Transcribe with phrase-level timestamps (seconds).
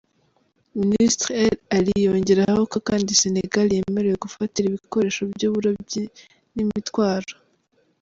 [0.79, 6.03] Minisitiri El-Ali yongeraho ko kandi Sénégal yemerewe gufatira ibikoresho by’uburobyi
[6.53, 7.31] n’imitwaro.